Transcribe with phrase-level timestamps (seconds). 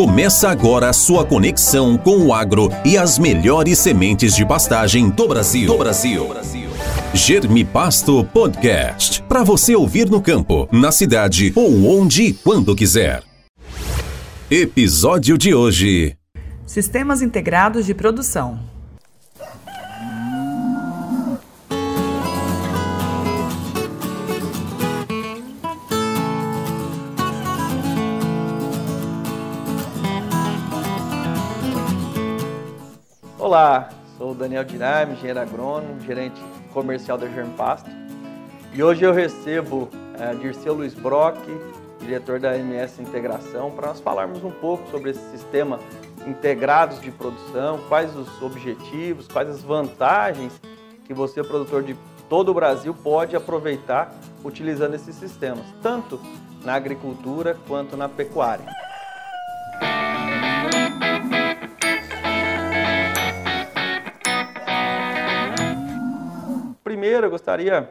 [0.00, 5.28] Começa agora a sua conexão com o agro e as melhores sementes de pastagem do
[5.28, 5.66] Brasil.
[5.66, 6.26] Do Brasil.
[7.12, 9.22] Germi Pasto Podcast.
[9.24, 13.22] Para você ouvir no campo, na cidade ou onde e quando quiser.
[14.50, 16.16] Episódio de hoje:
[16.64, 18.69] Sistemas integrados de produção.
[33.50, 36.40] Olá, sou o Daniel Dinami, engenheiro agrônomo, gerente
[36.72, 37.90] comercial da Germpasto.
[38.72, 39.88] E hoje eu recebo
[40.20, 41.36] é, Dirceu Luiz Brock,
[41.98, 45.80] diretor da MS Integração, para nós falarmos um pouco sobre esse sistema
[46.28, 50.52] integrados de produção, quais os objetivos, quais as vantagens
[51.04, 51.96] que você, produtor de
[52.28, 54.14] todo o Brasil, pode aproveitar
[54.44, 56.20] utilizando esses sistemas, tanto
[56.64, 58.89] na agricultura quanto na pecuária.
[67.12, 67.90] Eu gostaria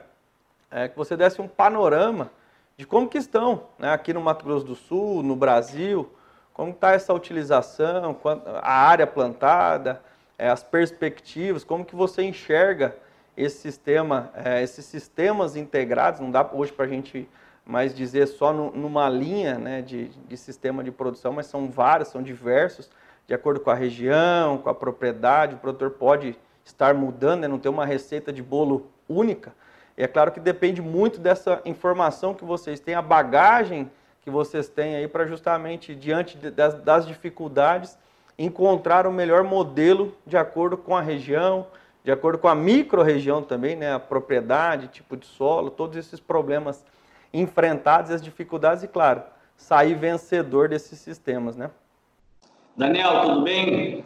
[0.72, 2.32] é, que você desse um panorama
[2.78, 6.10] de como que estão né, aqui no Mato Grosso do Sul, no Brasil,
[6.54, 8.18] como está essa utilização,
[8.62, 10.02] a área plantada,
[10.38, 12.96] é, as perspectivas, como que você enxerga
[13.36, 17.28] esse sistema, é, esses sistemas integrados, não dá hoje para a gente
[17.66, 22.10] mais dizer só no, numa linha né, de, de sistema de produção, mas são vários,
[22.10, 22.90] são diversos,
[23.28, 27.60] de acordo com a região, com a propriedade, o produtor pode estar mudando, né, não
[27.60, 29.52] ter uma receita de bolo única.
[29.98, 34.70] E é claro que depende muito dessa informação que vocês têm, a bagagem que vocês
[34.70, 37.98] têm aí para justamente, diante das, das dificuldades,
[38.38, 41.68] encontrar o melhor modelo de acordo com a região,
[42.04, 46.86] de acordo com a micro-região também, né, a propriedade, tipo de solo, todos esses problemas
[47.34, 49.24] enfrentados, as dificuldades e, claro,
[49.58, 51.70] sair vencedor desses sistemas, né?
[52.78, 54.06] Daniel, tudo bem?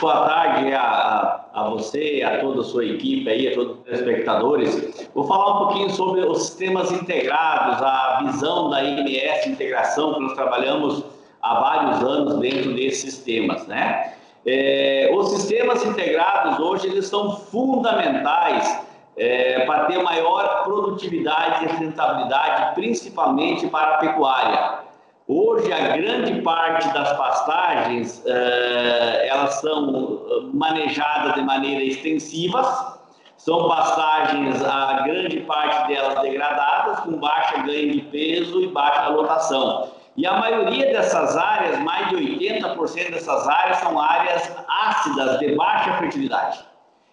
[0.00, 5.10] Boa tarde a, a você, a toda a sua equipe aí, a todos os espectadores.
[5.14, 10.32] Vou falar um pouquinho sobre os sistemas integrados, a visão da IMS Integração, que nós
[10.32, 11.04] trabalhamos
[11.42, 14.14] há vários anos dentro desses sistemas, né?
[14.46, 18.82] É, os sistemas integrados hoje, eles são fundamentais
[19.18, 24.89] é, para ter maior produtividade e rentabilidade, principalmente para a pecuária.
[25.32, 32.98] Hoje, a grande parte das pastagens, eh, elas são eh, manejadas de maneira extensiva,
[33.36, 39.92] são pastagens, a grande parte delas degradadas, com baixa ganho de peso e baixa lotação.
[40.16, 44.52] E a maioria dessas áreas, mais de 80% dessas áreas, são áreas
[44.82, 46.58] ácidas, de baixa fertilidade.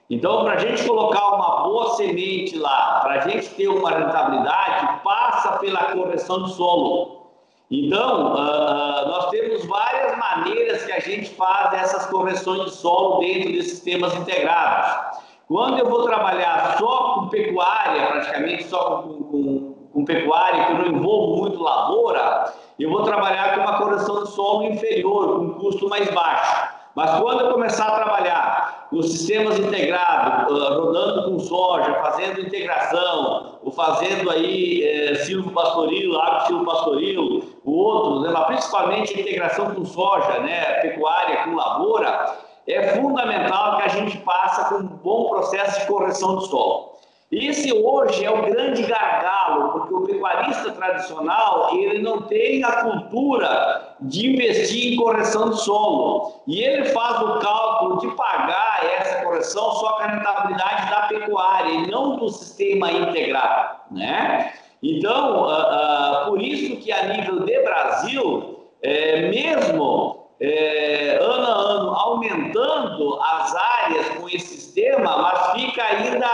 [0.09, 5.03] Então, para a gente colocar uma boa semente lá, para a gente ter uma rentabilidade,
[5.03, 7.27] passa pela correção do solo.
[7.69, 13.51] Então, uh, nós temos várias maneiras que a gente faz essas correções de solo dentro
[13.51, 15.19] de sistemas integrados.
[15.47, 20.78] Quando eu vou trabalhar só com pecuária, praticamente só com, com, com pecuária, que eu
[20.78, 25.53] não envolvo muito lavoura, eu vou trabalhar com uma correção de solo inferior, com um
[25.55, 26.77] custo mais baixo.
[26.97, 33.72] Mas quando eu começar a trabalhar com sistemas integrados, rodando com soja, fazendo integração, ou
[33.72, 39.85] fazendo aí é, silvo pastoril, agro silvo pastoril, o outro, né, mas principalmente integração com
[39.85, 42.35] soja, né, pecuária com lavoura,
[42.66, 46.97] é fundamental que a gente passe com um bom processo de correção do solo.
[47.30, 53.96] Esse hoje é o grande gargalo, porque o pecuarista tradicional ele não tem a cultura
[54.00, 56.42] de investir em correção de solo.
[56.48, 61.70] E ele faz o cálculo de pagar essa correção só com a rentabilidade da pecuária
[61.70, 63.82] e não do sistema integrado.
[63.92, 64.54] Né?
[64.82, 71.56] Então, uh, uh, por isso que a nível de Brasil, é, mesmo é, ano a
[71.56, 76.28] ano aumentando as áreas com esse sistema, mas fica ainda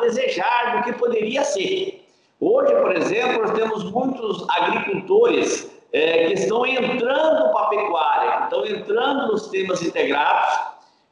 [0.00, 2.04] desejar do que poderia ser.
[2.40, 8.66] Hoje, por exemplo, nós temos muitos agricultores é, que estão entrando para a pecuária, estão
[8.66, 10.60] entrando nos sistemas integrados,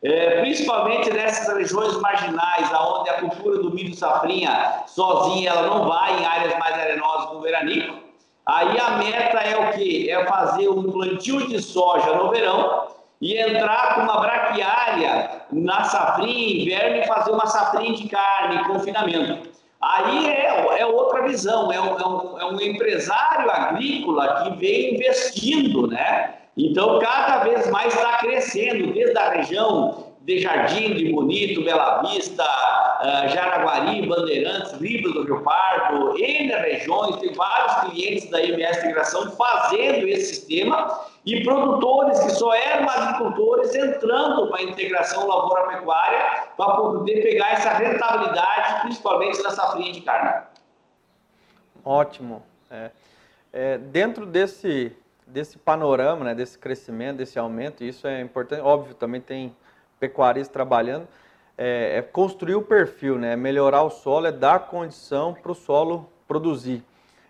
[0.03, 6.21] é, principalmente nessas regiões marginais, onde a cultura do milho safrinha sozinha ela não vai
[6.21, 8.07] em áreas mais arenosas como o veranico.
[8.47, 10.07] Aí a meta é o quê?
[10.09, 12.86] É fazer um plantio de soja no verão
[13.21, 19.49] e entrar com uma braquiária na safrinha inverno e fazer uma safrinha de carne, confinamento.
[19.83, 24.95] Aí é, é outra visão, é um, é, um, é um empresário agrícola que vem
[24.95, 26.35] investindo, né?
[26.57, 32.43] Então, cada vez mais está crescendo, desde a região de Jardim, de Bonito, Bela Vista,
[32.43, 39.31] uh, Jaraguari, Bandeirantes, Ribas do Rio Pardo, N regiões, tem vários clientes da MS Integração
[39.37, 46.77] fazendo esse sistema e produtores que só eram agricultores entrando para a integração lavoura-pecuária para
[46.77, 50.45] poder pegar essa rentabilidade, principalmente na safrinha de carne.
[51.85, 52.45] Ótimo.
[52.71, 52.91] É.
[53.53, 54.95] É, dentro desse,
[55.27, 59.55] desse panorama, né, desse crescimento, desse aumento, isso é importante, óbvio, também tem
[59.99, 61.09] pecuaristas trabalhando,
[61.59, 66.09] é, é, construir o perfil, né, melhorar o solo, é dar condição para o solo
[66.29, 66.85] produzir.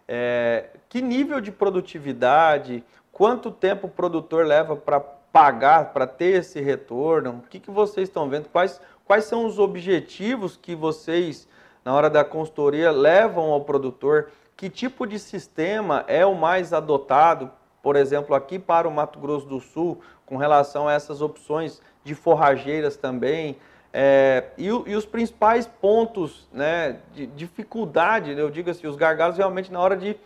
[0.06, 2.84] É, que nível de produtividade,
[3.16, 7.42] quanto tempo o produtor leva para pagar, para ter esse retorno?
[7.42, 8.50] O que, que vocês estão vendo?
[8.50, 11.48] Quais, quais são os objetivos que vocês,
[11.82, 14.28] na hora da consultoria, levam ao produtor?
[14.54, 17.50] Que tipo de sistema é o mais adotado,
[17.82, 22.14] por exemplo, aqui para o Mato Grosso do Sul, com relação a essas opções de
[22.14, 23.56] forrageiras também?
[23.94, 29.72] É, e, e, os principais pontos né, de dificuldade, eu digo assim, os gargalos realmente
[29.72, 30.18] na hora de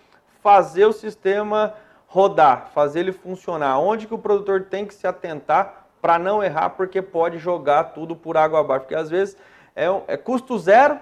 [0.42, 1.72] fazer o sistema
[2.11, 3.79] rodar, fazer ele funcionar.
[3.79, 8.17] Onde que o produtor tem que se atentar para não errar, porque pode jogar tudo
[8.17, 8.81] por água abaixo.
[8.83, 9.37] Porque às vezes
[9.77, 10.99] é, é custo zero,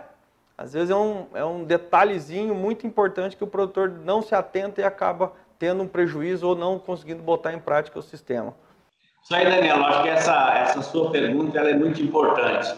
[0.57, 4.83] às vezes é um, é um detalhezinho muito importante que o produtor não se atenta
[4.83, 8.55] e acaba tendo um prejuízo ou não conseguindo botar em prática o sistema.
[9.23, 12.75] Isso aí, Daniel, acho que essa, essa sua pergunta é muito importante.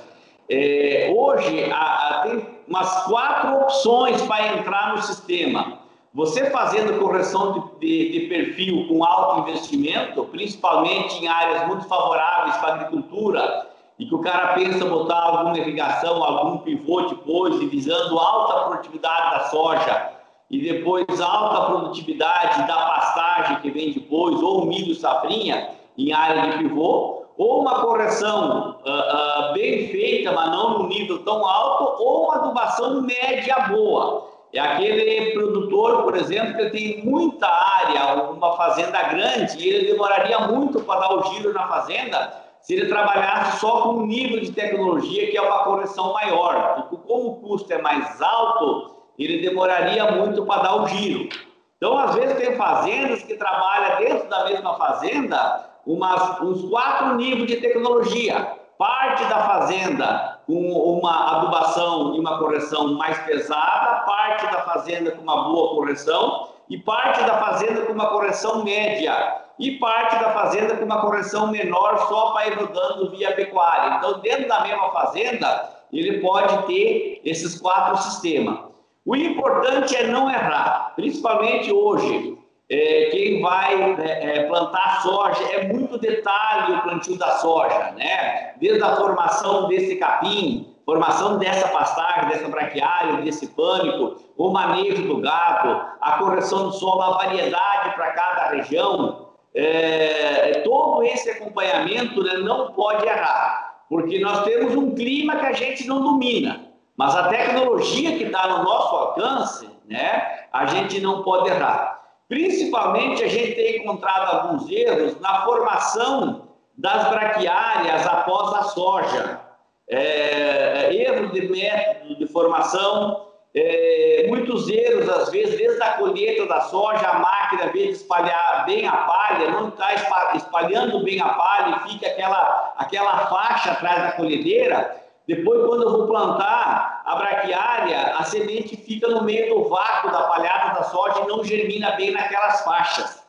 [0.49, 5.80] É, hoje, a, a, tem umas quatro opções para entrar no sistema.
[6.13, 12.57] Você fazendo correção de, de, de, perfil com alto investimento, principalmente em áreas muito favoráveis
[12.57, 17.67] para a agricultura, e que o cara pensa botar alguma irrigação, algum pivô depois, e
[17.67, 20.11] visando alta produtividade da soja,
[20.51, 26.59] e depois alta produtividade da pastagem que vem depois, ou milho safrinha, em área de
[26.59, 32.25] pivô, ou uma correção uh, uh, bem feita, mas não num nível tão alto, ou
[32.25, 34.30] uma adubação média boa.
[34.53, 40.41] É aquele produtor, por exemplo, que tem muita área, uma fazenda grande, e ele demoraria
[40.41, 44.53] muito para dar o giro na fazenda se ele trabalhasse só com um nível de
[44.53, 46.89] tecnologia que é uma correção maior.
[47.07, 51.29] Como o custo é mais alto, ele demoraria muito para dar o giro.
[51.77, 57.47] Então, às vezes, tem fazendas que trabalham dentro da mesma fazenda umas, uns quatro níveis
[57.47, 58.59] de tecnologia.
[58.77, 65.23] Parte da fazenda com uma adubação e uma correção mais pesada, parte da fazenda com
[65.23, 70.77] uma boa correção e parte da fazenda com uma correção média e parte da fazenda
[70.77, 73.97] com uma correção menor só para ir rodando via pecuária.
[73.99, 78.59] Então, dentro da mesma fazenda, ele pode ter esses quatro sistemas.
[79.07, 82.37] O importante é não errar, principalmente hoje.
[82.71, 88.55] É, quem vai é, é, plantar soja, é muito detalhe o plantio da soja, né?
[88.61, 95.21] Desde a formação desse capim, formação dessa pastagem, dessa braquiária, desse pânico, o manejo do
[95.21, 102.35] gado, a correção do solo, a variedade para cada região, é, todo esse acompanhamento né,
[102.35, 106.67] não pode errar, porque nós temos um clima que a gente não domina.
[106.97, 112.00] Mas a tecnologia que está no nosso alcance, né, a gente não pode errar.
[112.31, 116.49] Principalmente a gente tem encontrado alguns erros na formação
[116.79, 119.41] das braquiárias após a soja.
[119.89, 126.61] É, erro de método de formação, é, muitos erros, às vezes, desde a colheita da
[126.61, 129.93] soja, a máquina, em vez de espalhar bem a palha, não está
[130.37, 135.91] espalhando bem a palha e fica aquela, aquela faixa atrás da colhedeira, depois, quando eu
[135.91, 141.21] vou plantar a braquiária, a semente fica no meio do vácuo da palhada da soja
[141.21, 143.23] e não germina bem naquelas faixas.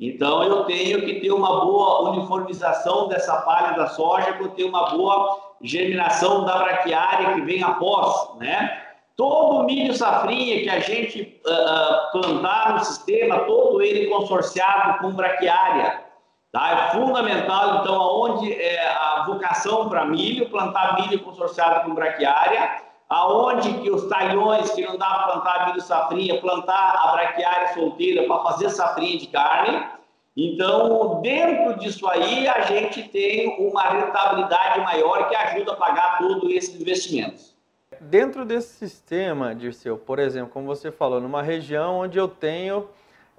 [0.00, 4.90] Então, eu tenho que ter uma boa uniformização dessa palha da soja, para ter uma
[4.90, 8.84] boa germinação da braquiária que vem após, né?
[9.16, 15.10] Todo o milho safrinha que a gente uh, plantar no sistema, todo ele consorciado com
[15.10, 16.04] braquiária,
[16.50, 16.70] Tá?
[16.70, 23.72] É fundamental, então, aonde é a vocação para milho, plantar milho consorciado com braquiária, aonde
[23.74, 28.42] que os talhões que não dá para plantar milho safrinha, plantar a braquiária solteira para
[28.44, 29.86] fazer safrinha de carne.
[30.34, 36.50] Então, dentro disso aí, a gente tem uma rentabilidade maior que ajuda a pagar todos
[36.50, 37.56] esses investimentos.
[38.00, 42.88] Dentro desse sistema, Dirceu, por exemplo, como você falou, numa região onde eu tenho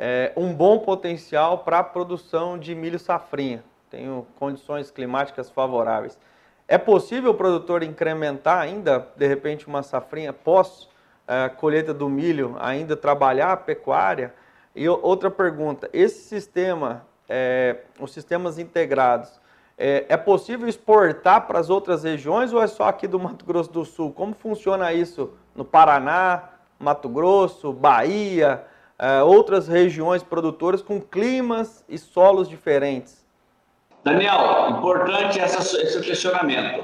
[0.01, 3.61] é, um bom potencial para a produção de milho safrinha.
[3.89, 6.17] Tenho condições climáticas favoráveis.
[6.69, 10.87] É possível o produtor incrementar ainda, de repente, uma safrinha pós
[11.27, 14.33] é, colheita do milho, ainda trabalhar a pecuária?
[14.73, 19.41] E outra pergunta, esse sistema, é, os sistemas integrados,
[19.77, 23.71] é, é possível exportar para as outras regiões ou é só aqui do Mato Grosso
[23.71, 24.13] do Sul?
[24.13, 28.63] Como funciona isso no Paraná, Mato Grosso, Bahia,
[28.99, 33.25] é, outras regiões produtoras com climas e solos diferentes?
[34.03, 36.83] Daniel, importante essa, esse questionamento.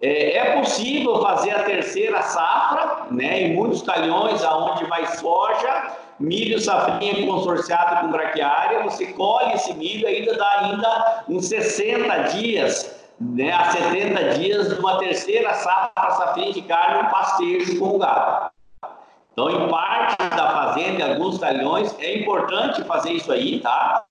[0.00, 6.60] É, é, possível fazer a terceira safra, né, em muitos talhões aonde vai soja, milho
[6.60, 13.52] safrinha consorciado com braquiária, você colhe esse milho ainda dá ainda uns 60 dias, né,
[13.52, 18.50] a 70 dias de uma terceira safra safrinha de carne, um pastejo com o gado.
[19.38, 24.02] Então, em parte da fazenda, em alguns talhões, é importante fazer isso aí, tá?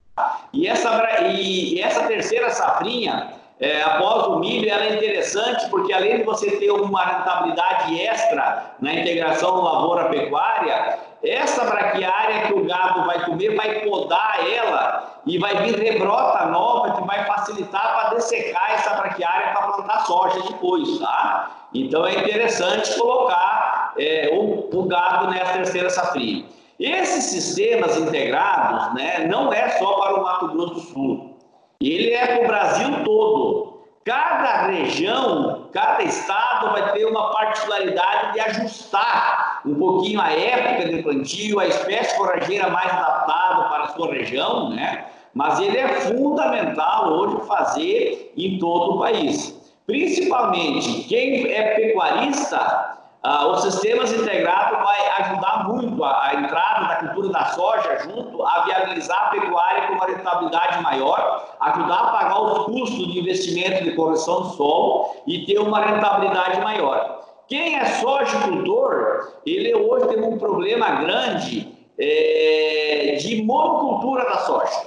[0.53, 6.17] E essa, e essa terceira safrinha, é, após o milho, ela é interessante porque além
[6.17, 13.25] de você ter uma rentabilidade extra na integração lavoura-pecuária, essa braquiária que o gado vai
[13.25, 18.94] comer vai podar ela e vai vir rebrota nova que vai facilitar para dessecar essa
[18.94, 21.50] braquiária para plantar soja depois, tá?
[21.74, 26.45] Então é interessante colocar é, o, o gado nessa terceira safrinha.
[26.79, 31.35] Esses sistemas integrados né, não é só para o Mato Grosso do Sul,
[31.79, 33.75] ele é para o Brasil todo.
[34.03, 41.01] Cada região, cada estado vai ter uma particularidade de ajustar um pouquinho a época de
[41.01, 45.05] plantio, a espécie forageira mais adaptada para a sua região, né?
[45.33, 49.59] Mas ele é fundamental hoje fazer em todo o país.
[49.87, 52.94] Principalmente quem é pecuarista
[53.27, 58.46] ah, os sistemas integrados vai ajudar muito a, a, entrada da cultura da soja junto
[58.46, 63.84] a viabilizar a pecuária com uma rentabilidade maior, ajudar a pagar os custos de investimento
[63.84, 67.25] de correção do solo e ter uma rentabilidade maior.
[67.48, 74.86] Quem é sojicultor, ele hoje tem um problema grande é, de monocultura da soja.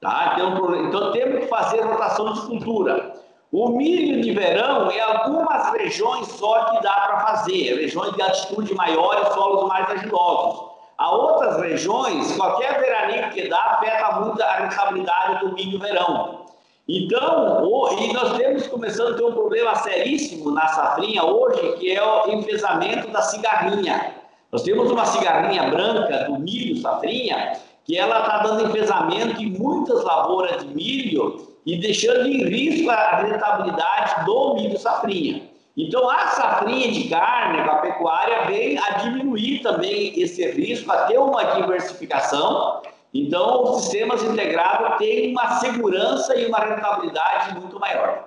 [0.00, 0.34] Tá?
[0.34, 3.14] Então, então temos que fazer rotação de cultura.
[3.52, 8.74] O milho de verão é algumas regiões só que dá para fazer, regiões de altitude
[8.74, 10.66] maior e solos mais argilosos.
[10.98, 16.46] Há outras regiões, qualquer veranico que dá afeta muito a rentabilidade do milho verão.
[16.88, 22.02] Então, e nós temos começando a ter um problema seríssimo na safrinha hoje, que é
[22.02, 24.14] o enfesamento da cigarrinha.
[24.50, 30.02] Nós temos uma cigarrinha branca do milho safrinha, que ela está dando enfesamento em muitas
[30.02, 35.42] lavouras de milho e deixando em risco a rentabilidade do milho safrinha.
[35.76, 41.18] Então, a safrinha de carne, a pecuária, vem a diminuir também esse risco, a ter
[41.18, 42.82] uma diversificação.
[43.12, 48.26] Então, os sistemas integrados têm uma segurança e uma rentabilidade muito maior.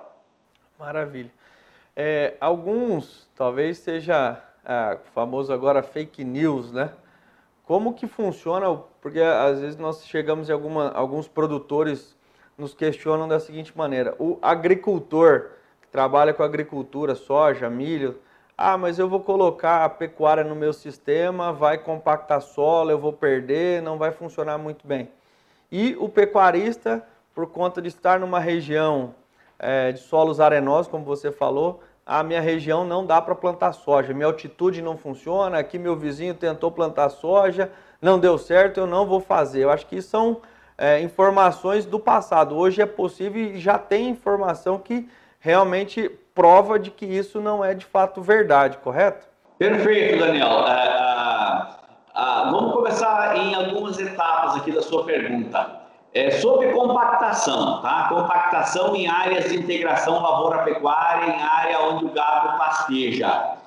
[0.78, 1.32] Maravilha.
[1.96, 6.90] É, alguns, talvez seja é, famoso agora fake news, né?
[7.64, 8.76] Como que funciona?
[9.00, 12.16] Porque às vezes nós chegamos em alguma, alguns produtores
[12.60, 15.50] nos questionam da seguinte maneira: o agricultor
[15.80, 18.18] que trabalha com agricultura, soja, milho,
[18.56, 23.12] ah, mas eu vou colocar a pecuária no meu sistema, vai compactar solo, eu vou
[23.12, 25.08] perder, não vai funcionar muito bem.
[25.72, 27.02] E o pecuarista,
[27.34, 29.14] por conta de estar numa região
[29.58, 34.12] é, de solos arenosos, como você falou, a minha região não dá para plantar soja,
[34.12, 37.70] minha altitude não funciona, aqui meu vizinho tentou plantar soja,
[38.02, 39.62] não deu certo, eu não vou fazer.
[39.62, 40.40] Eu acho que são
[40.80, 42.56] é, informações do passado.
[42.56, 45.06] Hoje é possível e já tem informação que
[45.38, 49.28] realmente prova de que isso não é de fato verdade, correto?
[49.58, 50.66] Perfeito, Daniel.
[50.66, 55.80] É, é, é, vamos começar em algumas etapas aqui da sua pergunta.
[56.14, 58.06] É, sobre compactação, tá?
[58.08, 63.58] Compactação em áreas de integração lavoura-pecuária, em área onde o gado pasteja.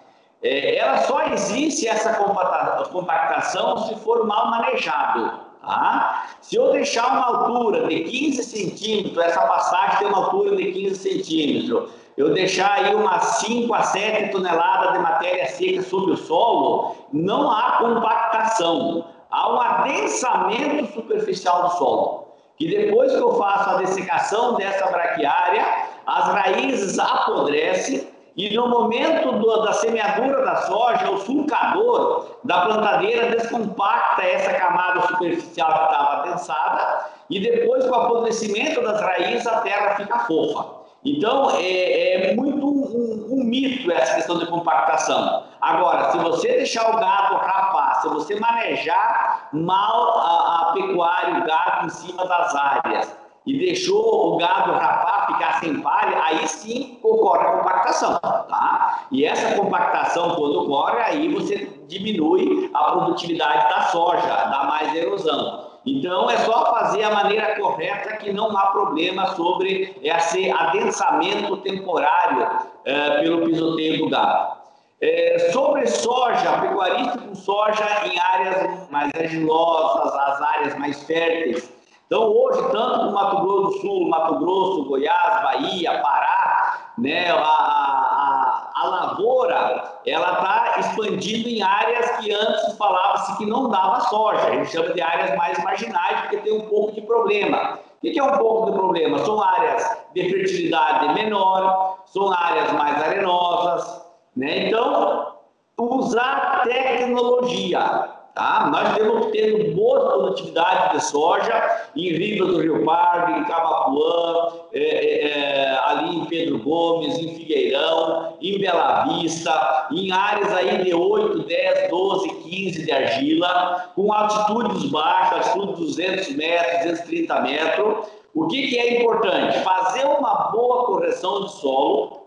[0.42, 5.53] É, ela só existe essa compactação se for mal manejado.
[5.64, 6.28] Tá?
[6.42, 10.96] Se eu deixar uma altura de 15 centímetros, essa passagem tem uma altura de 15
[10.96, 16.96] centímetros, eu deixar aí umas 5 a 7 toneladas de matéria seca sobre o solo,
[17.14, 22.28] não há compactação, há um adensamento superficial do solo.
[22.58, 25.66] Que depois que eu faço a dessecação dessa braquiária,
[26.06, 33.30] as raízes apodrecem e no momento do, da semeadura da soja, o sulcador da plantadeira
[33.30, 39.62] descompacta essa camada superficial que estava adensada e depois, com o apodrecimento das raízes, a
[39.62, 40.84] terra fica fofa.
[41.06, 45.44] Então, é, é muito um, um, mito essa questão de compactação.
[45.62, 51.46] Agora, se você deixar o gado rapar, se você manejar mal a, a pecuária, o
[51.46, 56.98] gado em cima das áreas, e deixou o gado rapar, ficar sem palha, aí sim
[57.04, 59.08] ocorre a compactação, tá?
[59.12, 65.74] E essa compactação, quando ocorre, aí você diminui a produtividade da soja, dá mais erosão.
[65.86, 72.50] Então é só fazer a maneira correta que não há problema sobre esse adensamento temporário
[72.86, 74.64] é, pelo pisoteio do gado.
[75.02, 81.70] É, sobre soja, pecuarista com soja em áreas mais argilosas, as áreas mais férteis.
[82.14, 87.42] Então, hoje, tanto no Mato Grosso do Sul, Mato Grosso, Goiás, Bahia, Pará, né, a,
[87.42, 94.46] a, a lavoura ela está expandindo em áreas que antes falava-se que não dava soja.
[94.46, 97.80] A gente chama de áreas mais marginais, porque tem um pouco de problema.
[97.80, 99.18] O que é um pouco de problema?
[99.18, 104.06] São áreas de fertilidade menor, são áreas mais arenosas,
[104.38, 104.68] né?
[104.68, 105.34] Então,
[105.80, 108.23] usar tecnologia.
[108.34, 108.68] Tá?
[108.72, 114.80] Nós temos tendo boa produtividade de soja em Riva do Rio Pardo, em Camapuã, é,
[114.80, 120.96] é, é, ali em Pedro Gomes, em Figueirão, em Bela Vista, em áreas aí de
[120.96, 128.08] 8, 10, 12, 15 de argila, com altitudes baixas, de 200 metros, 230 metros.
[128.34, 129.60] O que, que é importante?
[129.60, 132.24] Fazer uma boa correção de solo,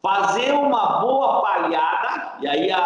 [0.00, 2.78] fazer uma boa palhada, e aí a,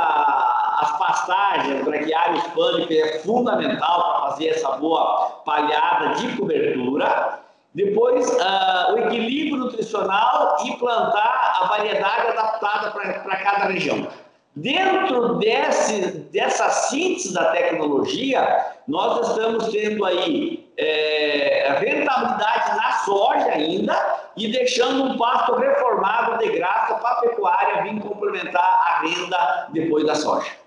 [0.83, 7.41] as pastagens, braquiários pânicos é fundamental para fazer essa boa palhada de cobertura.
[7.75, 14.09] Depois, uh, o equilíbrio nutricional e plantar a variedade adaptada para cada região.
[14.55, 24.21] Dentro desse, dessa síntese da tecnologia, nós estamos tendo aí é, rentabilidade na soja ainda
[24.37, 30.05] e deixando um pasto reformado de graça para a pecuária vir complementar a renda depois
[30.05, 30.62] da soja.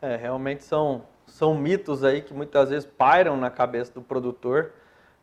[0.00, 4.72] É, realmente são, são mitos aí que muitas vezes pairam na cabeça do produtor.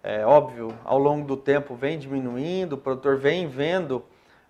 [0.01, 4.03] É óbvio, ao longo do tempo vem diminuindo, o produtor vem vendo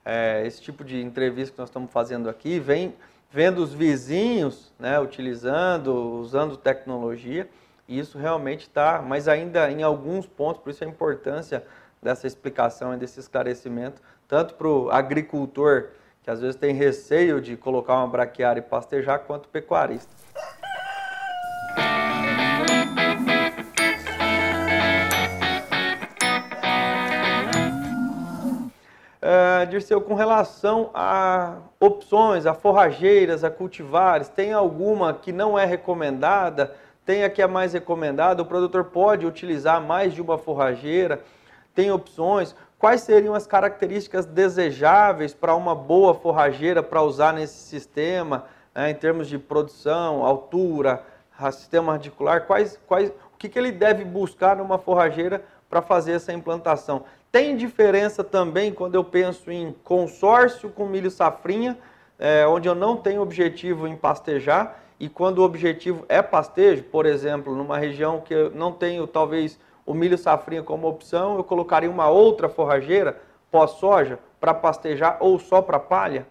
[0.03, 2.95] é, esse tipo de entrevista que nós estamos fazendo aqui, vem
[3.29, 7.49] vendo os vizinhos né, utilizando, usando tecnologia,
[7.87, 11.63] e isso realmente está, mas ainda em alguns pontos, por isso a importância
[12.01, 15.89] dessa explicação e desse esclarecimento, tanto para o agricultor,
[16.23, 20.09] que às vezes tem receio de colocar uma braquiária e pastejar, quanto pecuarista.
[29.21, 35.65] Uh, Dirceu, com relação a opções, a forrageiras, a cultivares, tem alguma que não é
[35.65, 36.73] recomendada?
[37.05, 38.41] Tem a que é mais recomendada?
[38.41, 41.21] O produtor pode utilizar mais de uma forrageira?
[41.75, 42.55] Tem opções?
[42.83, 48.43] Quais seriam as características desejáveis para uma boa forrageira para usar nesse sistema,
[48.75, 51.01] né, em termos de produção, altura,
[51.53, 52.41] sistema articular?
[52.41, 57.05] Quais, quais, o que, que ele deve buscar numa forrageira para fazer essa implantação?
[57.31, 61.77] Tem diferença também quando eu penso em consórcio com milho safrinha,
[62.19, 67.05] é, onde eu não tenho objetivo em pastejar, e quando o objetivo é pastejo, por
[67.05, 71.89] exemplo, numa região que eu não tenho talvez o milho safrinha como opção, eu colocaria
[71.89, 73.19] uma outra forrageira
[73.51, 76.27] pós-soja para pastejar ou só para palha?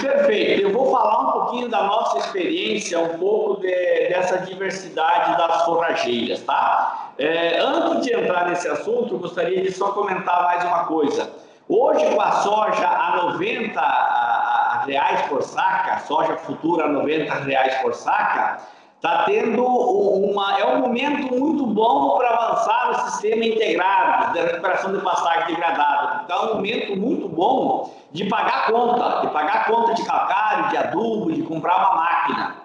[0.00, 0.62] Perfeito.
[0.62, 6.42] Eu vou falar um pouquinho da nossa experiência, um pouco de, dessa diversidade das forrageiras,
[6.42, 7.10] tá?
[7.18, 11.30] É, antes de entrar nesse assunto, eu gostaria de só comentar mais uma coisa.
[11.68, 17.34] Hoje, com a soja a 90 a, a reais por saca, soja futura a 90
[17.34, 18.60] reais por saca,
[19.04, 24.96] está tendo uma é um momento muito bom para avançar no sistema integrado da recuperação
[24.96, 26.22] de pastagem degradada.
[26.22, 31.30] Está um momento muito bom de pagar conta, de pagar conta de calcário, de adubo,
[31.30, 32.56] de comprar uma máquina.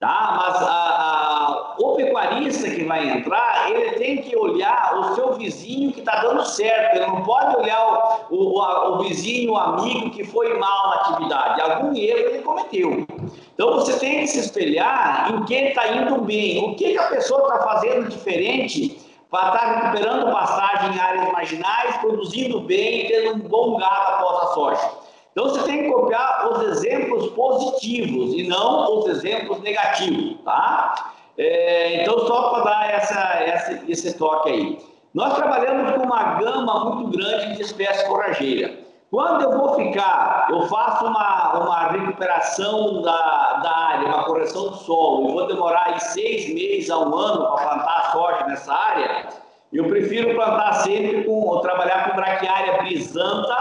[0.00, 0.34] Tá?
[0.38, 5.92] Mas a, a, o pecuarista que vai entrar, ele tem que olhar o seu vizinho
[5.92, 6.96] que está dando certo.
[6.96, 11.60] Ele não pode olhar o, o, o vizinho, o amigo que foi mal na atividade.
[11.60, 13.06] Algum erro ele cometeu.
[13.54, 16.64] Então você tem que se espelhar em quem está indo bem.
[16.64, 18.98] O que, que a pessoa está fazendo diferente
[19.30, 24.12] para estar tá recuperando pastagem em áreas marginais, produzindo bem e tendo um bom gado
[24.12, 24.90] após a soja.
[25.32, 31.11] Então você tem que copiar os exemplos positivos e não os exemplos negativos, tá?
[31.38, 34.78] É, então só para dar essa, essa, esse toque aí.
[35.14, 38.82] Nós trabalhamos com uma gama muito grande de espécies forrageiras.
[39.10, 44.76] Quando eu vou ficar, eu faço uma, uma recuperação da, da área, uma correção do
[44.76, 49.28] solo, e vou demorar aí seis meses a um ano para plantar soja nessa área,
[49.70, 53.54] eu prefiro plantar sempre com, trabalhar com braquiária brisanta,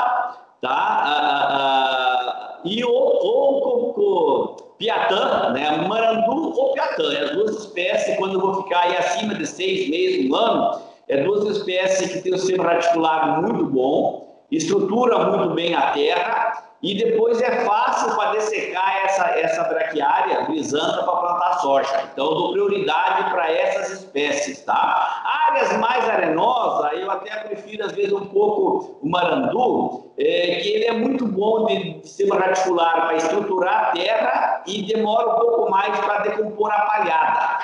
[0.61, 0.69] tá?
[0.69, 4.50] Ah, ah, ah, e ou, ou com, com
[4.81, 5.87] piatã, né?
[5.87, 9.87] Marandu ou piatã, é as duas espécies, quando eu vou ficar aí acima de seis
[9.89, 15.53] meses, um ano, é duas espécies que têm o sistema radicular muito bom, estrutura muito
[15.53, 21.59] bem a terra e depois é fácil para dessecar essa, essa braquiária brisanta para plantar
[21.59, 22.09] soja.
[22.11, 25.21] Então, eu dou prioridade para essas espécies, tá?
[25.51, 30.85] Áreas mais arenosas, eu até prefiro, às vezes, um pouco o marandu, é, que ele
[30.85, 35.69] é muito bom de, de sistema radicular para estruturar a terra e demora um pouco
[35.69, 37.59] mais para decompor a palhada.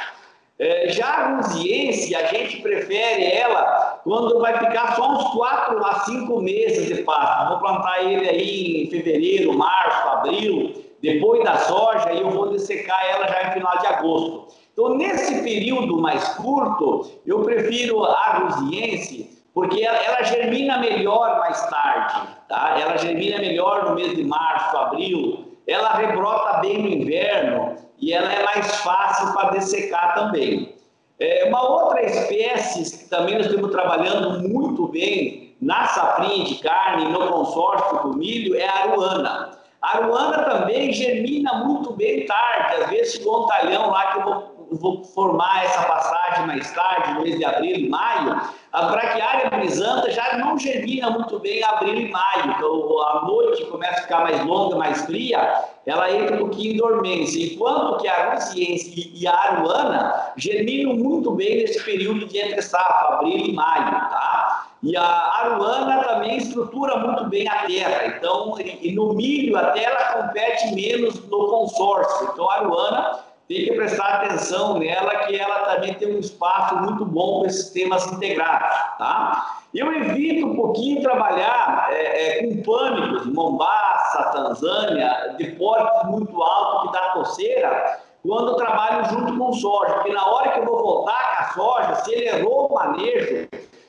[0.59, 5.93] É, já a rusiense, a gente prefere ela quando vai ficar só uns 4 a
[6.01, 7.49] 5 meses de pasto.
[7.49, 12.99] Vou plantar ele aí em fevereiro, março, abril, depois da soja, e eu vou dessecar
[13.05, 14.47] ela já em final de agosto.
[14.77, 21.67] Então, nesse período mais curto, eu prefiro a rusiense, porque ela, ela, germina melhor mais
[21.67, 22.77] tarde, tá?
[22.79, 28.31] Ela germina melhor no mês de março, abril, ela rebrota bem no inverno, e ela
[28.31, 30.75] é mais fácil para dessecar também.
[31.19, 37.05] É, uma outra espécie que também nós estamos trabalhando muito bem na safrinha de carne,
[37.05, 39.57] no consórcio do milho, é a aruana.
[39.81, 44.23] A aruana também germina muito bem tarde, às vezes chegou um talhão lá que eu
[44.23, 44.46] vou
[44.77, 50.11] vou formar essa passagem mais tarde, no mês de abril e maio, a braquiária brisanta
[50.11, 52.53] já não germina muito bem em abril e maio.
[52.55, 56.77] Então, a noite começa a ficar mais longa, mais fria, ela entra um pouquinho em
[56.77, 57.53] dormência.
[57.53, 63.15] Enquanto que a ruciense e a aruana germinam muito bem nesse período de entre safra,
[63.15, 64.67] abril e maio, tá?
[64.83, 68.05] E a aruana também estrutura muito bem a terra.
[68.07, 72.29] Então, e no milho, até ela compete menos no consórcio.
[72.31, 77.05] Então, a aruana tem que prestar atenção nela, que ela também tem um espaço muito
[77.05, 79.61] bom para esses temas integrados, tá?
[79.73, 86.87] Eu evito um pouquinho trabalhar é, é, com pânicos, Mombasa, Tanzânia, de portes muito alto
[86.87, 90.81] que dá coceira, quando eu trabalho junto com soja, porque na hora que eu vou
[90.81, 93.47] voltar com a soja, se ele errou o manejo,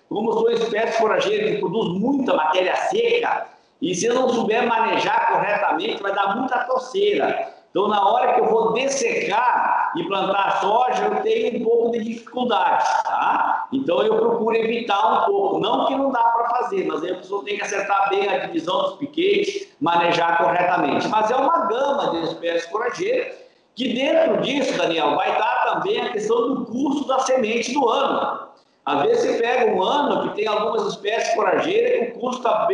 [0.09, 3.47] como sou espécie forageira que produz muita matéria seca,
[3.83, 7.58] e se eu não souber manejar corretamente, vai dar muita coceira.
[7.71, 12.03] Então, na hora que eu vou dessecar e plantar soja, eu tenho um pouco de
[12.03, 13.69] dificuldade, tá?
[13.73, 15.59] Então, eu procuro evitar um pouco.
[15.61, 18.47] Não que não dá para fazer, mas aí a pessoa tem que acertar bem a
[18.47, 21.07] divisão dos piquetes, manejar corretamente.
[21.09, 23.37] Mas é uma gama de espécies forageiras
[23.75, 28.49] que dentro disso, Daniel, vai estar também a questão do custo da semente do ano.
[28.85, 32.67] Às vezes você pega um ano que tem algumas espécies forageiras que o custo está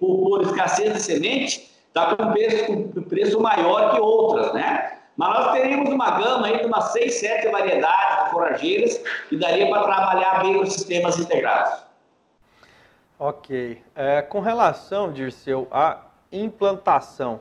[0.00, 4.98] por escassez de semente está com preço, preço maior que outras, né?
[5.16, 9.68] Mas nós teríamos uma gama aí de umas 6, 7 variedades de forrageiras que daria
[9.68, 11.88] para trabalhar bem os sistemas integrados.
[13.18, 13.82] Ok.
[13.96, 17.40] É, com relação, Dirceu, à implantação,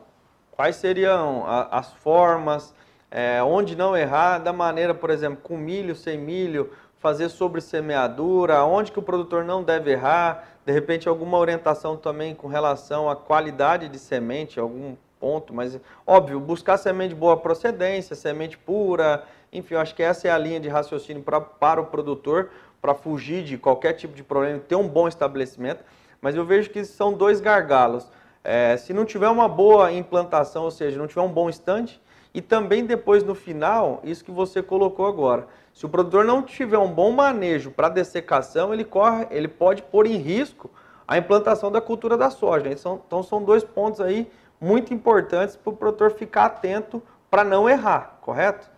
[0.51, 2.73] quais seriam as formas,
[3.11, 8.63] é, onde não errar, da maneira, por exemplo, com milho, sem milho, fazer sobre semeadura,
[8.63, 13.15] onde que o produtor não deve errar, de repente alguma orientação também com relação à
[13.15, 19.75] qualidade de semente, algum ponto, mas óbvio, buscar semente de boa procedência, semente pura, enfim,
[19.75, 22.49] eu acho que essa é a linha de raciocínio pra, para o produtor,
[22.81, 25.85] para fugir de qualquer tipo de problema, ter um bom estabelecimento,
[26.19, 28.11] mas eu vejo que são dois gargalos.
[28.43, 31.97] É, se não tiver uma boa implantação, ou seja, não tiver um bom estande,
[32.37, 36.77] e também depois no final, isso que você colocou agora, se o produtor não tiver
[36.77, 40.69] um bom manejo para dessecação, ele, corre, ele pode pôr em risco
[41.07, 42.69] a implantação da cultura da soja.
[42.69, 44.29] Então, então são dois pontos aí
[44.61, 48.69] muito importantes para o produtor ficar atento para não errar, correto?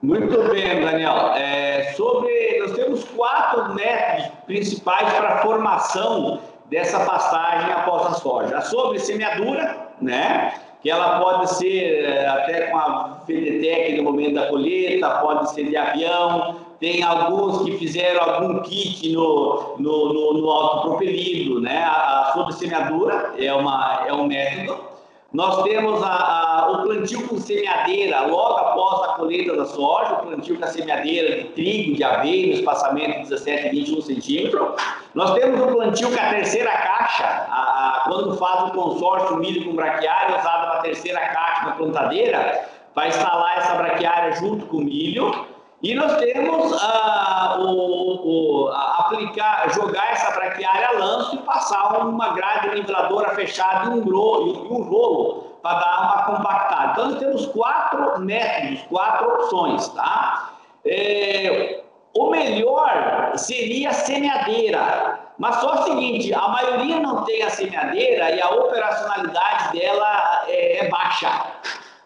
[0.00, 1.34] Muito bem, Daniel.
[1.34, 8.62] É, sobre, nós temos quatro métodos principais para a formação dessa pastagem após a soja.
[8.62, 10.54] Sobre semeadura, né?
[10.82, 15.68] Que ela pode ser eh, até com a FEDETEC no momento da colheita, pode ser
[15.68, 21.84] de avião, tem alguns que fizeram algum kit no, no, no, no autopropelido, né?
[21.84, 24.92] A, a sobressemeadura é, uma, é um método.
[25.32, 30.26] Nós temos a, a, o plantio com semeadeira logo após a colheita da soja, o
[30.26, 34.68] plantio com a semeadeira de trigo, de aveia, no espaçamento de 17 e 21 centímetros.
[35.14, 39.76] Nós temos o plantio com a terceira caixa, a, quando faz o consórcio milho com
[39.76, 45.46] braquiária, usada a terceira caixa da plantadeira, vai instalar essa braquiária junto com o milho.
[45.82, 52.28] E nós temos ah, o, o, aplicar, jogar essa braquiária a lanço e passar uma
[52.34, 56.92] grade niveladora fechada em um, rolo, um rolo para dar uma compactada.
[56.92, 60.52] Então, nós temos quatro métodos, quatro opções, tá?
[60.86, 61.81] É,
[62.14, 68.30] o melhor seria a semeadeira, mas só o seguinte, a maioria não tem a semeadeira
[68.30, 71.46] e a operacionalidade dela é, é baixa,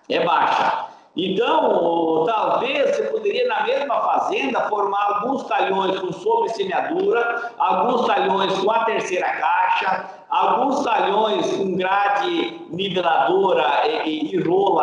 [0.08, 0.86] é baixa.
[1.16, 8.58] Então, talvez você poderia, na mesma fazenda, formar alguns talhões com sobre semeadura, alguns talhões
[8.58, 14.80] com a terceira caixa, alguns talhões com grade niveladora e, e, rolo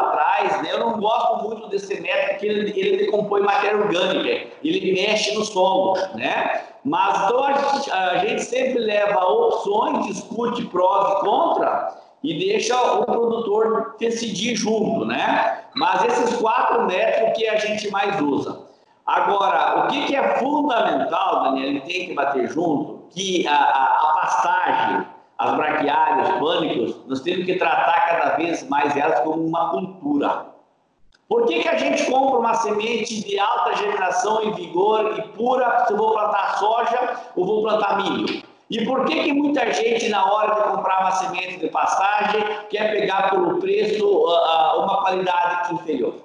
[0.61, 0.69] né?
[0.71, 5.43] Eu não gosto muito desse método porque ele, ele decompõe matéria orgânica, ele mexe no
[5.45, 6.61] solo, né?
[6.83, 12.75] Mas então a gente, a gente sempre leva opções, discute prós e contra e deixa
[12.75, 15.65] o produtor decidir junto, né?
[15.75, 18.63] Mas esses quatro métodos que a gente mais usa.
[19.05, 23.85] Agora, o que, que é fundamental, Daniel, ele tem que bater junto, que a, a,
[23.85, 29.45] a pastagem, as braquiárias, os pânicos, nós temos que tratar cada vez mais elas como
[29.45, 30.53] uma cultura.
[31.27, 35.85] Por que, que a gente compra uma semente de alta germinação e vigor e pura
[35.85, 38.43] se eu vou plantar soja ou vou plantar milho?
[38.69, 42.91] E por que, que muita gente, na hora de comprar uma semente de pastagem, quer
[42.91, 46.15] pegar pelo preço uh, uma qualidade inferior?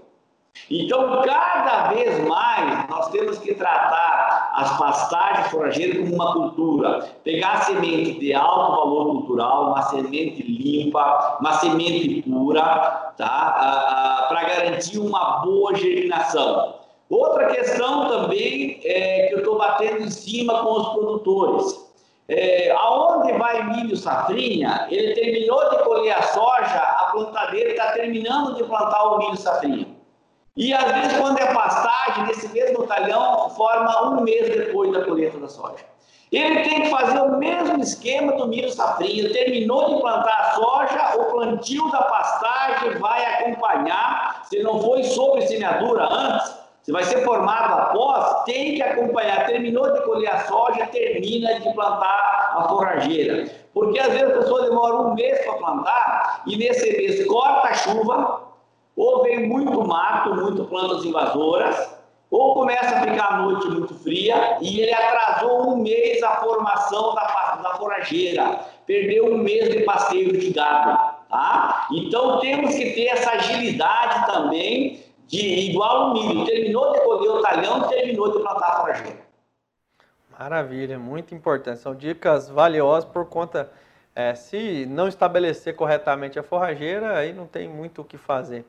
[0.71, 7.09] Então, cada vez mais, nós temos que tratar as pastagens forrageiras como uma cultura.
[7.25, 14.27] Pegar semente de alto valor cultural, uma semente limpa, uma semente pura, tá?
[14.29, 16.75] para garantir uma boa germinação.
[17.09, 21.89] Outra questão também é que eu estou batendo em cima com os produtores.
[22.31, 28.55] É, aonde vai milho safrinha, ele terminou de colher a soja, a plantadeira está terminando
[28.55, 29.98] de plantar o milho safrinha.
[30.59, 35.39] E às vezes, quando é pastagem, nesse mesmo talhão, forma um mês depois da colheita
[35.39, 35.85] da soja.
[36.33, 39.33] Ele tem que fazer o mesmo esquema do milho safrinho.
[39.33, 44.43] Terminou de plantar a soja, o plantio da pastagem vai acompanhar.
[44.51, 49.47] Se não foi sobre semeadura antes, se vai ser formado após, tem que acompanhar.
[49.47, 53.49] Terminou de colher a soja, termina de plantar a forrageira.
[53.73, 57.75] Porque às vezes a pessoa demora um mês para plantar e nesse mês corta a
[57.75, 58.48] chuva,
[58.99, 61.97] ou vem muito mato, muito plantas invasoras,
[62.29, 67.15] ou começa a ficar a noite muito fria e ele atrasou um mês a formação
[67.15, 71.17] da, da forageira, perdeu um mês de pasteio de gado.
[71.31, 71.87] Tá?
[71.93, 76.45] Então temos que ter essa agilidade também de igual o milho.
[76.45, 79.29] Terminou de colher o talhão, terminou de plantar a forageira.
[80.39, 81.81] Maravilha, muito importante.
[81.81, 83.71] São dicas valiosas por conta,
[84.15, 88.65] é, se não estabelecer corretamente a forrageira, aí não tem muito o que fazer.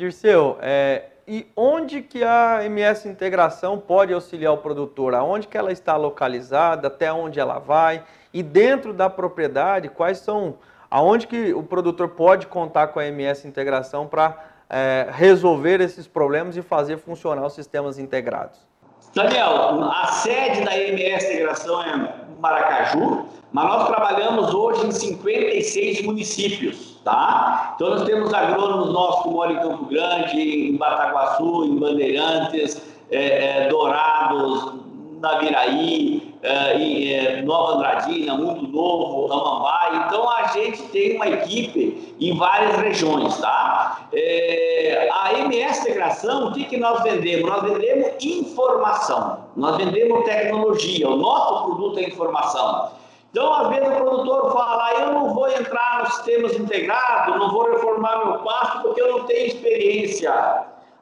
[0.00, 5.14] Dirceu, é, e onde que a MS Integração pode auxiliar o produtor?
[5.14, 6.88] Aonde que ela está localizada?
[6.88, 8.02] Até onde ela vai?
[8.32, 10.56] E dentro da propriedade, quais são...
[10.90, 16.56] Aonde que o produtor pode contar com a MS Integração para é, resolver esses problemas
[16.56, 18.69] e fazer funcionar os sistemas integrados?
[19.14, 27.00] Daniel, a sede da MS Integração é Maracaju, mas nós trabalhamos hoje em 56 municípios,
[27.04, 27.72] tá?
[27.74, 33.64] Então nós temos agrônomos nossos que moram em Campo Grande, em Bataguaçu, em Bandeirantes, é,
[33.64, 34.74] é, Dourados,
[35.20, 40.06] Naviraí, é, é, Nova Andradina, Mundo Novo, Amambai.
[40.06, 44.08] Então a gente tem uma equipe em várias regiões, tá?
[44.12, 47.48] É, a MS Integração, o que, que nós vendemos?
[47.48, 52.90] Nós vendemos informação, nós vendemos tecnologia, o nosso produto é informação.
[53.30, 57.70] Então, às vezes, o produtor fala: eu não vou entrar nos sistemas integrados, não vou
[57.70, 60.32] reformar meu pasto porque eu não tenho experiência.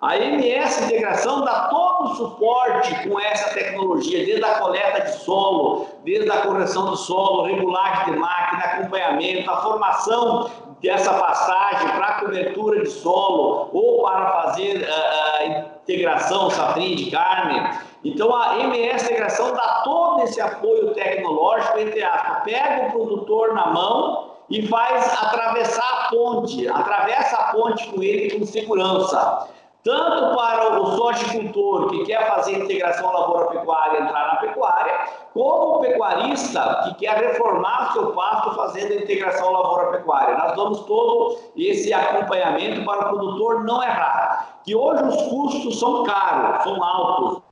[0.01, 5.89] A MS Integração dá todo o suporte com essa tecnologia, desde a coleta de solo,
[6.05, 12.81] desde a correção do solo, regulagem de máquina, acompanhamento, a formação dessa passagem para cobertura
[12.81, 17.77] de solo ou para fazer a, integração safrinha de carne.
[18.05, 23.67] Então a MS Integração dá todo esse apoio tecnológico, entre aspas, pega o produtor na
[23.67, 29.49] mão e faz atravessar a ponte, atravessa a ponte com ele com segurança
[29.85, 34.93] tanto para o sojicultor que quer fazer integração lavoura-pecuária entrar na pecuária,
[35.33, 40.37] como o pecuarista que quer reformar seu pasto fazendo a integração lavoura-pecuária.
[40.37, 46.03] Nós damos todo esse acompanhamento para o produtor não errar, que hoje os custos são
[46.03, 47.43] caros, são altos.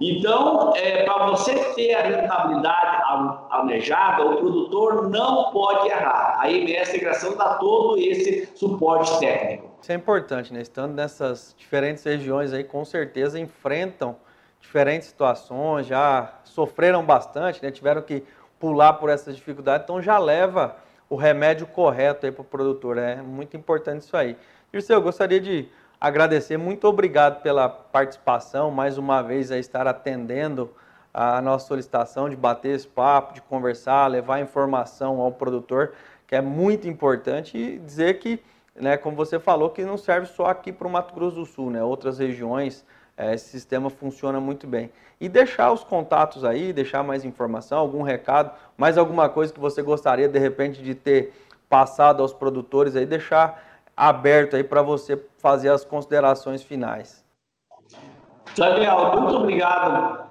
[0.00, 3.02] Então, é, para você ter a rentabilidade
[3.50, 6.36] almejada, o produtor não pode errar.
[6.38, 9.67] A IMS Integração dá todo esse suporte técnico.
[9.80, 10.60] Isso é importante, né?
[10.60, 14.16] Estando nessas diferentes regiões aí, com certeza enfrentam
[14.60, 17.70] diferentes situações, já sofreram bastante, né?
[17.70, 18.24] Tiveram que
[18.58, 20.76] pular por essas dificuldades, então já leva
[21.08, 22.98] o remédio correto aí para o produtor.
[22.98, 24.36] É muito importante isso aí.
[24.72, 25.68] Dirceu, eu gostaria de
[26.00, 30.70] agradecer, muito obrigado pela participação, mais uma vez a estar atendendo
[31.14, 35.92] a nossa solicitação de bater esse papo, de conversar, levar informação ao produtor,
[36.26, 38.40] que é muito importante, e dizer que,
[38.80, 41.70] né, como você falou, que não serve só aqui para o Mato Grosso do Sul,
[41.70, 42.84] né, outras regiões
[43.18, 44.92] é, esse sistema funciona muito bem.
[45.20, 49.82] E deixar os contatos aí, deixar mais informação, algum recado, mais alguma coisa que você
[49.82, 51.34] gostaria de repente de ter
[51.68, 53.60] passado aos produtores aí, deixar
[53.96, 57.24] aberto aí para você fazer as considerações finais.
[58.56, 60.28] Daniel, muito obrigado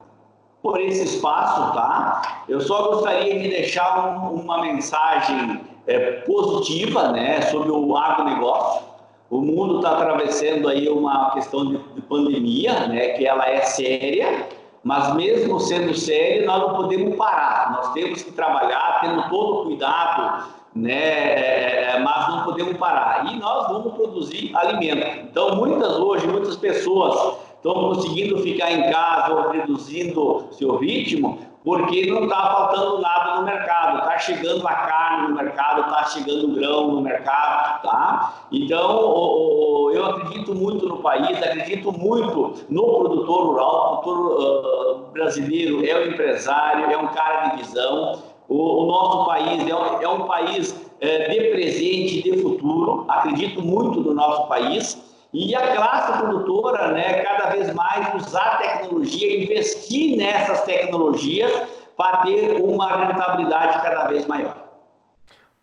[0.61, 2.43] por esse espaço, tá?
[2.47, 8.85] Eu só gostaria de deixar um, uma mensagem é, positiva, né, sobre o agronegócio.
[9.29, 14.47] O mundo está atravessando aí uma questão de, de pandemia, né, que ela é séria,
[14.83, 17.71] mas mesmo sendo séria, nós não podemos parar.
[17.71, 20.45] Nós temos que trabalhar, tendo todo o cuidado,
[20.75, 23.25] né, é, é, mas não podemos parar.
[23.31, 25.27] E nós vamos produzir alimento.
[25.29, 32.23] Então, muitas hoje, muitas pessoas estão conseguindo ficar em casa reduzindo seu ritmo porque não
[32.23, 36.91] está faltando nada no mercado, está chegando a carne no mercado, está chegando o grão
[36.91, 38.45] no mercado, tá?
[38.53, 45.99] Então, eu acredito muito no país, acredito muito no produtor rural, o produtor brasileiro é
[45.99, 51.49] um empresário, é um cara de visão, o, nosso país é um, país é, de
[51.49, 55.06] presente e de futuro, acredito muito no nosso país,
[55.37, 61.51] e a classe produtora, né, cada vez mais usar tecnologia, investir nessas tecnologias
[61.95, 64.55] para ter uma rentabilidade cada vez maior.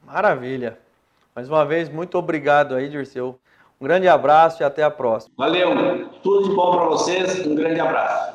[0.04, 0.78] Maravilha.
[1.34, 3.38] Mais uma vez, muito obrigado aí, Dirceu.
[3.80, 5.34] Um grande abraço e até a próxima.
[5.36, 6.08] Valeu.
[6.22, 7.44] Tudo de bom para vocês.
[7.44, 8.33] Um grande abraço.